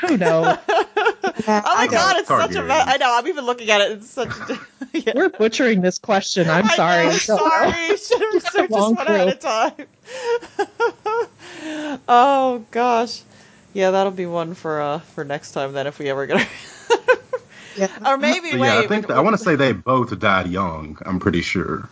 [0.01, 0.59] Who knows?
[1.47, 2.63] yeah, Oh my god, it's such a.
[2.63, 2.69] Targaryen.
[2.69, 3.19] Me- I know.
[3.19, 3.93] I'm even looking at it.
[3.93, 4.31] It's such.
[4.51, 4.61] A,
[4.95, 5.13] yeah.
[5.15, 6.49] We're butchering this question.
[6.49, 7.05] I'm sorry.
[7.07, 7.97] know, I don't sorry.
[7.97, 9.87] Should have researched long this one ahead of time.
[12.09, 13.23] oh gosh.
[13.73, 16.49] Yeah, that'll be one for uh for next time then if we ever get.
[17.81, 18.11] Yeah.
[18.13, 18.67] or maybe But wait.
[18.69, 20.99] yeah, I think we- I want to say they both died young.
[21.07, 21.89] I'm pretty sure.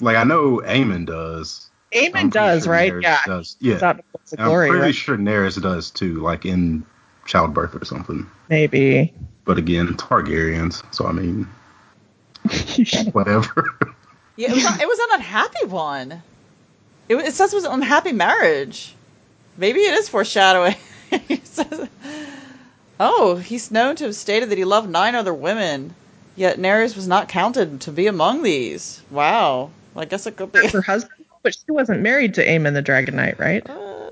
[0.00, 1.68] Like I know Aemon does.
[1.94, 2.92] I'm Aemon does, sure right?
[2.92, 3.18] Daenerys Yeah.
[3.26, 3.56] Does.
[3.60, 3.78] Yeah.
[3.78, 4.94] not the Blades of And I'm pretty right?
[4.94, 6.84] sure Daenerys does too, like in
[7.26, 8.26] childbirth or something.
[8.48, 9.12] Maybe.
[9.44, 10.82] But again, Targaryens.
[10.94, 11.46] So I mean,
[13.12, 13.76] whatever.
[14.36, 16.22] Yeah, it was, it was an unhappy one.
[17.08, 18.94] It, it says it was an unhappy marriage.
[19.58, 20.74] Maybe it is foreshadowing.
[21.28, 21.88] It says-
[23.04, 25.94] oh, he's known to have stated that he loved nine other women,
[26.36, 29.02] yet Naerys was not counted to be among these.
[29.10, 29.70] Wow.
[29.96, 30.66] I guess it could be.
[30.68, 33.68] Her husband, but she wasn't married to Aemon the Dragon Knight, right?
[33.68, 34.10] Uh,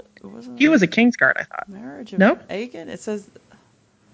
[0.56, 1.68] He was a Kingsguard, I thought.
[1.68, 2.34] marriage of No?
[2.50, 2.88] Aegon.
[2.88, 3.28] It says.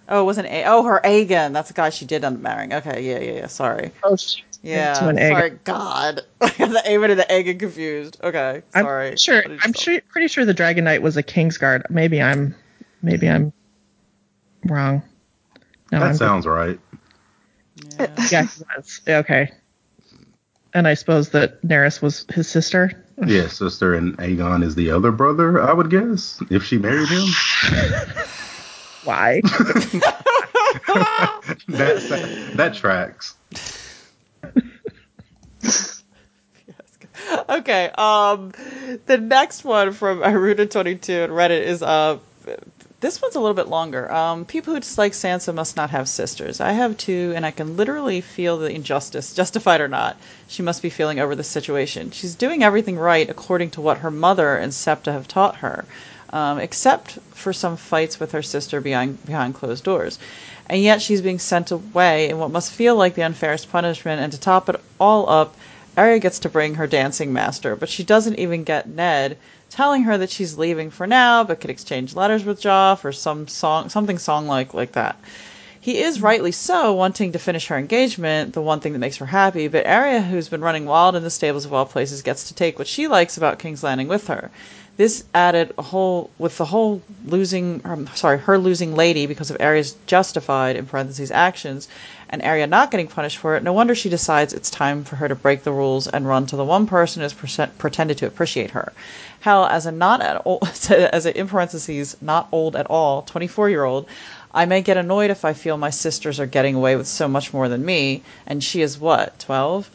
[0.09, 0.63] Oh, it wasn't A.
[0.67, 1.53] Oh, her Aegon.
[1.53, 2.73] That's the guy she did end up marrying.
[2.75, 3.47] Okay, yeah, yeah, yeah.
[3.49, 3.91] Sorry.
[4.05, 4.93] Oh, she Yeah.
[4.95, 5.17] to an.
[5.17, 6.21] Sorry, God.
[6.41, 8.19] I got the Aemon and the Aegon confused.
[8.23, 9.17] Okay, I'm sorry.
[9.17, 9.43] sure.
[9.43, 10.01] Did you I'm sure.
[10.03, 11.91] Pretty sure the Dragon Knight was a Kingsguard.
[11.91, 12.55] Maybe I'm.
[13.03, 13.53] Maybe I'm
[14.67, 15.03] wrong.
[15.93, 16.79] No, I'm that sounds right.
[17.99, 18.07] Yeah.
[18.31, 19.01] Yeah, he was.
[19.07, 19.53] Okay.
[20.75, 23.05] And I suppose that Naerys was his sister.
[23.25, 25.63] Yeah, sister, and Aegon is the other brother.
[25.63, 27.27] I would guess if she married him.
[29.05, 29.41] Why?
[29.45, 30.11] that,
[31.69, 33.37] that that tracks.
[37.49, 37.91] okay.
[37.97, 38.53] Um,
[39.07, 42.19] the next one from Aruda22 and Reddit is uh,
[43.01, 44.11] this one's a little bit longer.
[44.11, 46.61] Um, people who dislike Sansa must not have sisters.
[46.61, 50.17] I have two, and I can literally feel the injustice, justified or not,
[50.49, 52.11] she must be feeling over the situation.
[52.11, 55.85] She's doing everything right according to what her mother and Septa have taught her,
[56.31, 60.19] um, except for some fights with her sister behind behind closed doors.
[60.69, 64.23] And yet she's being sent away in what must feel like the unfairest punishment.
[64.23, 65.55] And to top it all up,
[65.97, 69.39] Arya gets to bring her dancing master, but she doesn't even get Ned
[69.71, 73.49] telling her that she's leaving for now, but could exchange letters with Joff or some
[73.49, 75.19] song, something song like like that.
[75.81, 79.27] He is rightly so wanting to finish her engagement, the one thing that makes her
[79.27, 82.55] happy, but Arya, who's been running wild in the stables of all places, gets to
[82.55, 84.51] take what she likes about King's Landing with her.
[84.97, 89.59] This added a whole with the whole losing, um, sorry, her losing Lady because of
[89.61, 91.87] Arya's justified in parentheses actions,
[92.31, 93.63] and Arya not getting punished for it.
[93.63, 96.57] No wonder she decides it's time for her to break the rules and run to
[96.57, 98.95] the one person who has pretended to appreciate her.
[99.41, 103.69] Hell, as a not at all, as a in parentheses not old at all, 24
[103.69, 104.07] year old,
[104.55, 107.53] I may get annoyed if I feel my sisters are getting away with so much
[107.53, 109.91] more than me, and she is what, 12?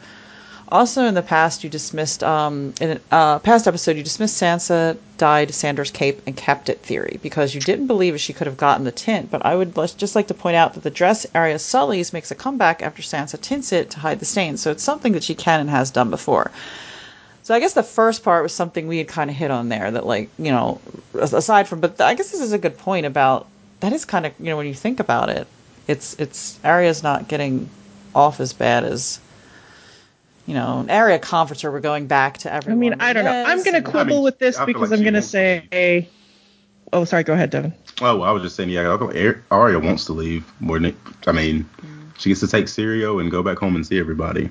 [0.72, 4.96] Also, in the past, you dismissed um, in a uh, past episode, you dismissed Sansa
[5.18, 8.84] dyed Sandor's cape and kept it theory because you didn't believe she could have gotten
[8.84, 9.30] the tint.
[9.30, 12.34] But I would just like to point out that the dress Arya sullies makes a
[12.34, 15.60] comeback after Sansa tints it to hide the stains, so it's something that she can
[15.60, 16.50] and has done before.
[17.42, 19.90] So I guess the first part was something we had kind of hit on there
[19.90, 20.80] that like you know
[21.20, 23.46] aside from, but I guess this is a good point about
[23.80, 25.46] that is kind of you know when you think about it,
[25.86, 27.68] it's it's Arya's not getting
[28.14, 29.20] off as bad as
[30.46, 32.78] you know, area conference where we're going back to everyone.
[32.78, 33.44] I mean, I don't know.
[33.44, 36.08] I'm going to quibble I mean, with this because like I'm going to say
[36.92, 37.24] oh, sorry.
[37.24, 37.72] Go ahead, Devin.
[38.00, 41.68] Oh, I was just saying, yeah, Ar- Arya wants to leave more than I mean,
[42.18, 44.50] she gets to take Syrio and go back home and see everybody.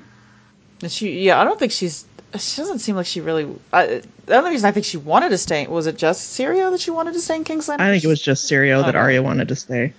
[0.80, 2.06] And she, yeah, I don't think she's.
[2.38, 3.46] She doesn't seem like she really.
[3.72, 6.80] I, the only reason I think she wanted to stay was it just Syrio that
[6.80, 7.86] she wanted to stay in King's Landing.
[7.86, 8.98] I think it was just Syrio that Okay.
[8.98, 9.92] Arya wanted to stay.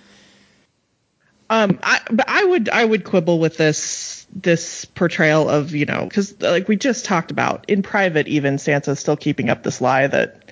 [1.54, 6.04] Um, I but I would I would quibble with this this portrayal of you know
[6.04, 10.08] because like we just talked about in private even Sansa's still keeping up this lie
[10.08, 10.50] that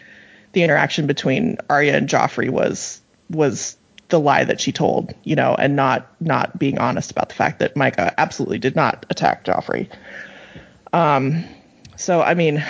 [0.52, 3.76] the interaction between Arya and Joffrey was was
[4.10, 7.58] the lie that she told you know and not not being honest about the fact
[7.58, 9.88] that Mycah absolutely did not attack Joffrey.
[10.92, 11.44] Um,
[11.96, 12.58] so I mean,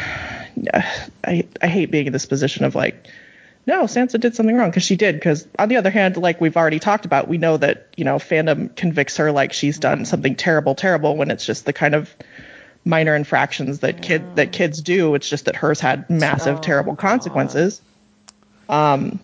[0.73, 3.09] I I hate being in this position of like
[3.67, 5.15] no, Sansa did something wrong because she did.
[5.15, 8.17] Because on the other hand, like we've already talked about, we know that you know
[8.17, 12.15] fandom convicts her like she's done something terrible, terrible when it's just the kind of
[12.85, 15.15] minor infractions that kid that kids do.
[15.15, 17.81] It's just that hers had massive, Oh, terrible consequences.
[18.69, 19.21] Um,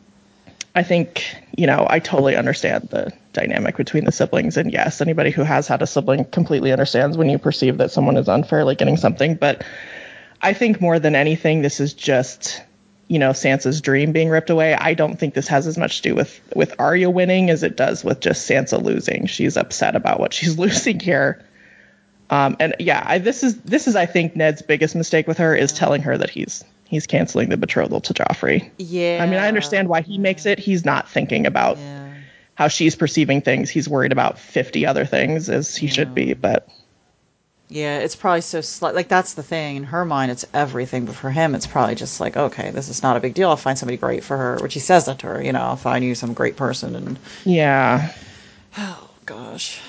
[0.74, 5.32] I think you know I totally understand the dynamic between the siblings, and yes, anybody
[5.32, 8.96] who has had a sibling completely understands when you perceive that someone is unfairly getting
[8.96, 9.34] something.
[9.34, 9.64] But
[10.40, 12.62] I think more than anything, this is just
[13.08, 14.74] you know Sansa's dream being ripped away.
[14.74, 17.76] I don't think this has as much to do with with Arya winning as it
[17.76, 19.26] does with just Sansa losing.
[19.26, 21.44] She's upset about what she's losing here.
[22.30, 25.56] Um, and yeah, I, this is this is I think Ned's biggest mistake with her
[25.56, 28.70] is telling her that he's he's canceling the betrothal to Joffrey.
[28.78, 29.20] Yeah.
[29.22, 30.58] I mean, I understand why he makes it.
[30.58, 32.14] He's not thinking about Yeah.
[32.54, 33.70] how she's perceiving things.
[33.70, 36.68] He's worried about 50 other things as he should be, but
[37.70, 38.94] Yeah, it's probably so slight.
[38.94, 41.04] Like that's the thing in her mind, it's everything.
[41.04, 43.50] But for him, it's probably just like, okay, this is not a big deal.
[43.50, 45.42] I'll find somebody great for her, which he says that to her.
[45.42, 46.96] You know, I'll find you some great person.
[46.96, 48.12] And yeah.
[48.78, 49.80] oh gosh,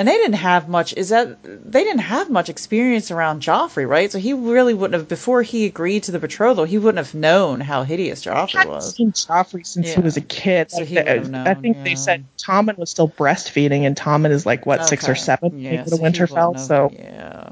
[0.00, 0.94] and they didn't have much.
[0.96, 4.10] Is that they didn't have much experience around Joffrey, right?
[4.10, 6.64] So he really wouldn't have before he agreed to the betrothal.
[6.64, 8.96] He wouldn't have known how hideous Joffrey was.
[8.96, 9.96] seen Joffrey since Yeah.
[9.96, 10.70] he was a kid.
[10.70, 11.84] So Like, he would I- known, I think yeah.
[11.84, 15.84] they said Tommen was still breastfeeding, and Tommen is like what six or seven Yeah,
[15.84, 16.58] so Winterfell.
[16.58, 17.50] So yeah,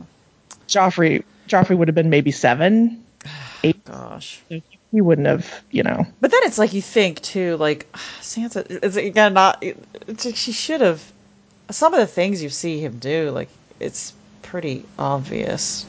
[0.69, 3.05] Joffrey, Joffrey would have been maybe seven,
[3.63, 3.85] eight.
[3.85, 4.41] gosh.
[4.91, 6.07] He wouldn't have, you know.
[6.23, 8.65] But then it's like you think too, like Sansa.
[8.83, 9.63] It's again not.
[10.07, 11.03] It's like she should have.
[11.71, 13.49] Some of the things you see him do, like
[13.81, 15.85] it's pretty obvious.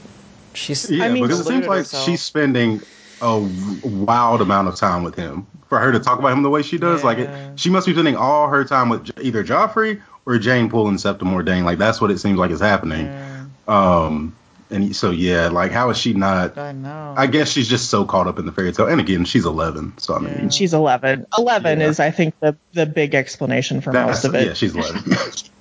[0.53, 0.89] She's.
[0.89, 2.05] Yeah, I mean- because it seems like herself.
[2.05, 2.81] she's spending
[3.21, 3.39] a
[3.83, 5.45] wild amount of time with him.
[5.67, 7.93] For her to talk about him the way she does, like it, she must be
[7.93, 11.63] spending all her time with either Joffrey or Jeyne Poole Septa Mordane.
[11.63, 13.05] Like that's what it seems like is happening.
[13.05, 14.35] Yeah, Um,
[14.71, 16.57] and so yeah, like how is she not?
[16.57, 17.13] I know.
[17.15, 18.87] I guess she's just so caught up in the fairy tale.
[18.87, 20.49] And again, she's 11, so I mean, Yeah.
[20.49, 21.27] She's 11.
[21.37, 21.87] 11 Yeah.
[21.87, 24.47] is, I think, the the big explanation for that's, most of it.
[24.47, 25.03] yeah, she's 11.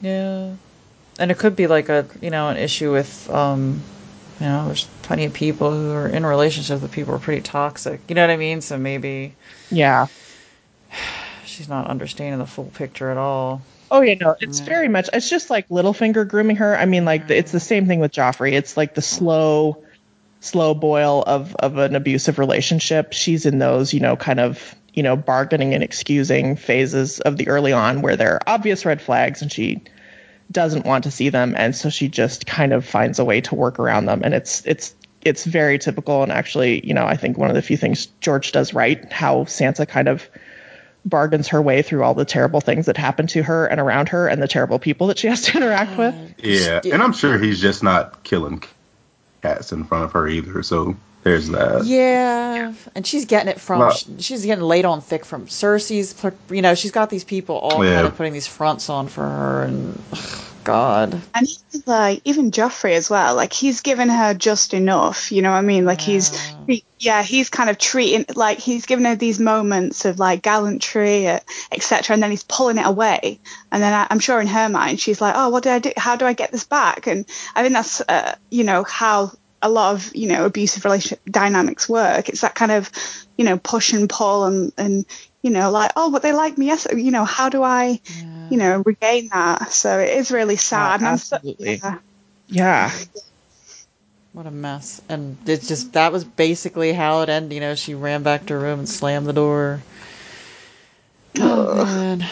[0.00, 0.54] yeah,
[1.18, 3.82] and it could be like a you know an issue with um,
[4.40, 7.42] you know, there's plenty of people who are in relationships with people who are pretty
[7.42, 8.00] toxic.
[8.08, 8.62] You know what I mean?
[8.62, 9.34] So maybe
[9.70, 10.06] yeah.
[11.44, 13.60] she's not understanding the full picture at all.
[13.90, 15.10] Oh yeah, no, it's very much.
[15.12, 16.76] It's just like Littlefinger grooming her.
[16.76, 18.52] I mean, like it's the same thing with Joffrey.
[18.52, 19.82] It's like the slow,
[20.38, 23.12] slow boil of of an abusive relationship.
[23.12, 27.48] She's in those, you know, kind of you know bargaining and excusing phases of the
[27.48, 29.82] early on where there are obvious red flags, and she
[30.50, 33.54] doesn't want to see them, and so she just kind of finds a way to
[33.54, 34.22] work around them.
[34.24, 36.22] And it's it's it's very typical.
[36.22, 39.44] And actually, you know, I think one of the few things George does right, how
[39.44, 40.28] Sansa kind of
[41.04, 44.28] bargains her way through all the terrible things that happen to her and around her
[44.28, 46.14] and the terrible people that she has to interact with.
[46.38, 48.62] yeah, and I'm sure he's just not killing
[49.42, 50.62] cats in front of her either.
[50.62, 51.84] So there's that.
[51.84, 56.14] Yeah, and she's getting it from Well- she's getting laid on thick from Cersei's.
[56.50, 57.96] You know, she's got these people all Yeah.
[57.96, 62.50] kind of putting these fronts on for her, and ugh, God, And even like even
[62.50, 65.84] Joffrey as well, like he's given her just enough, you know what I mean?
[65.86, 70.18] Like he's he, yeah, he's kind of treating like he's given her these moments of
[70.18, 71.40] like gallantry, uh,
[71.72, 72.12] etc.
[72.14, 73.40] And then he's pulling it away,
[73.72, 75.92] and then I, I'm sure in her mind she's like, oh, what did I do?
[75.96, 77.06] How do I get this back?
[77.06, 77.24] And
[77.56, 81.88] I think that's uh, you know how a lot of you know abusive relationship dynamics
[81.88, 82.28] work.
[82.28, 82.90] It's that kind of
[83.36, 85.06] you know push and pull and and
[85.42, 88.00] you know like oh, but they like me yes, you know how do I
[88.50, 89.70] you know regain that?
[89.72, 91.00] So it is really sad.
[91.00, 91.76] and I'm so- absolutely.
[91.82, 91.98] yeah.
[92.52, 92.90] Yeah.
[94.32, 95.00] what a mess!
[95.08, 97.52] And it's just that was basically how it ended.
[97.52, 99.80] You know, she ran back to her room and slammed the door.
[101.38, 102.22] Oh man.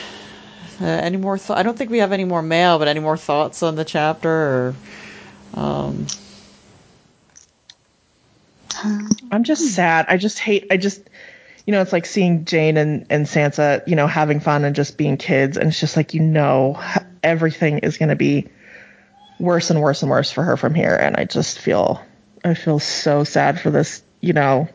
[0.80, 1.38] Uh, any more?
[1.38, 3.84] Th- I don't think we have any more mail, but any more thoughts on the
[3.84, 4.30] chapter?
[4.30, 4.74] Or,
[5.54, 6.06] um,
[8.82, 10.06] I'm just sad.
[10.08, 10.66] I just hate.
[10.70, 11.08] I just,
[11.66, 14.96] you know, it's like seeing Jeyne and and Sansa, you know, having fun and just
[14.96, 16.80] being kids, and it's just like you know,
[17.22, 18.48] everything is going to be
[19.38, 22.02] worse and worse and worse for her from here, and I just feel,
[22.44, 24.68] I feel so sad for this, you know,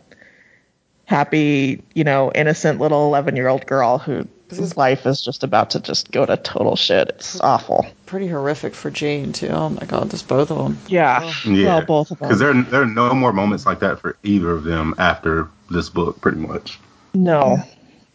[1.06, 4.28] happy, you know, innocent little 11 year old girl who
[4.58, 7.10] whose life is just about to just go to total shit.
[7.10, 7.86] It's awful.
[8.06, 9.47] Pretty horrific for Jeyne too.
[9.49, 10.78] Oh my god, just both of them.
[10.88, 11.32] Yeah.
[11.45, 12.28] Yeah, Well, both of them.
[12.28, 15.89] Because there there are no more moments like that for either of them after this
[15.89, 16.80] book, pretty much.
[17.14, 17.58] No,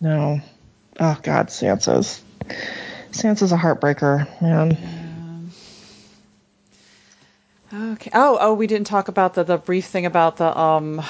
[0.00, 0.40] no.
[1.00, 2.22] Oh God, Sansa's
[3.10, 5.50] Sansa's a heartbreaker, man.
[7.72, 8.10] Okay.
[8.14, 11.02] Oh, oh, we didn't talk about the the brief thing about the um,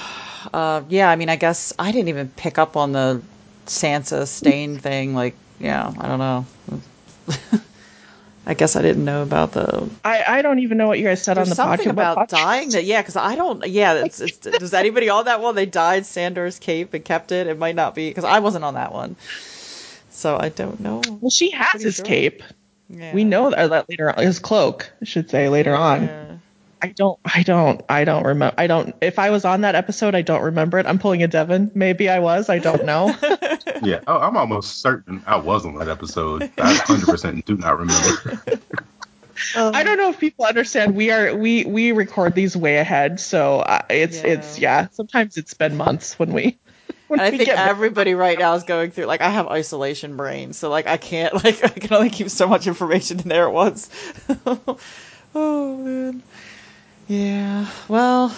[0.52, 1.08] uh, yeah.
[1.08, 3.22] I mean, I guess I didn't even pick up on the
[3.68, 5.14] Sansa stain thing.
[5.14, 6.46] Like, yeah, I don't know.
[8.46, 9.90] I guess I didn't know about the.
[10.04, 11.90] I, I don't even know what you guys said There's on the something podcast.
[11.90, 12.28] about podcast?
[12.28, 14.04] dying that, yeah, because I don't, yeah.
[14.04, 15.54] It's, it's, does anybody on that one?
[15.54, 17.46] They dyed Sandor's cape and kept it.
[17.46, 19.16] It might not be because I wasn't on that one,
[20.08, 21.02] so I don't know.
[21.20, 22.06] Well, she has Pretty his sure.
[22.06, 22.42] cape.
[22.88, 23.12] Yeah.
[23.12, 24.24] We know that, that later on.
[24.24, 26.04] His cloak, I should say, later on.
[26.04, 26.36] Yeah.
[26.80, 28.54] I don't, I don't, I don't remember.
[28.58, 28.94] I don't.
[29.00, 30.86] If I was on that episode, I don't remember it.
[30.86, 31.70] I'm pulling a Devon.
[31.74, 32.48] Maybe I was.
[32.48, 33.14] I don't know.
[33.80, 34.00] Yeah.
[34.08, 36.42] Oh, I'm almost certain I was on that episode.
[36.58, 38.40] I 100% do not remember.
[39.54, 40.96] I don't know if people understand.
[40.96, 44.26] We are we we record these way ahead, so uh, it's Yeah.
[44.32, 44.88] it's yeah.
[44.90, 46.58] Sometimes it's been months when we.
[47.06, 47.70] When And I we think get back.
[47.70, 51.32] everybody right now is going through like I have isolation brain, so like I can't
[51.44, 53.88] like I can only keep so much information in there at once.
[55.34, 56.22] oh man.
[57.08, 57.66] Yeah.
[57.88, 58.36] Well,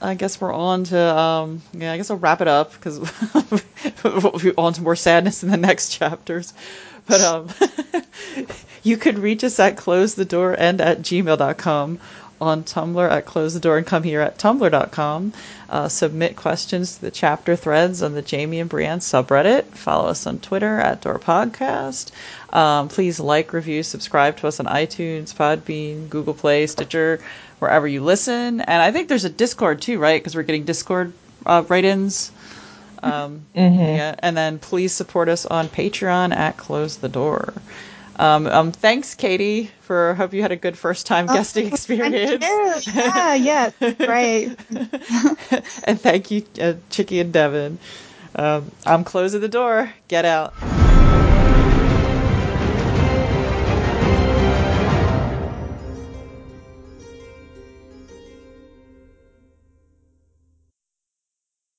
[0.00, 2.98] I guess we're on to um yeah, I guess I'll wrap it up because
[4.04, 6.52] we'll be on to more sadness in the next chapters.
[7.06, 7.48] But um
[8.82, 11.98] you could reach us at close the door and at gmail.com
[12.40, 15.32] on Tumblr at close the door and come here at tumblr.com.
[15.70, 19.64] Uh, submit questions to the chapter threads on the Jaime and Brienne subreddit.
[19.64, 22.10] Follow us on Twitter at Door Podcast.
[22.52, 27.20] Um, please like, review, subscribe to us on iTunes, Podbean, Google Play, Stitcher,
[27.64, 28.60] wherever you listen.
[28.60, 30.20] And I think there's a Discord too, right?
[30.20, 31.14] Because we're getting Discord
[31.46, 32.30] uh, write-ins.
[33.02, 33.46] Um,
[33.96, 37.54] Yeah, and then please support us on Patreon at Close the Door.
[38.16, 42.44] Um, um, thanks, Katie, for hope you had a good first time guesting experience.
[42.86, 44.56] Yeah, yeah, great.
[45.84, 47.78] and thank you, uh, Chicky and Devin.
[48.36, 49.90] Um, I'm closing the door.
[50.08, 50.54] Get out.